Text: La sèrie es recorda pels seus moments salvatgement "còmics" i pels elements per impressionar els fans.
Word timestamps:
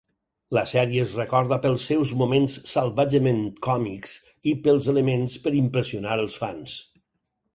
La 0.57 0.61
sèrie 0.69 1.01
es 1.07 1.11
recorda 1.17 1.59
pels 1.65 1.83
seus 1.89 2.13
moments 2.21 2.55
salvatgement 2.71 3.43
"còmics" 3.67 4.15
i 4.53 4.53
pels 4.63 4.89
elements 4.95 5.37
per 5.47 5.55
impressionar 5.63 6.17
els 6.25 6.41
fans. 6.45 6.77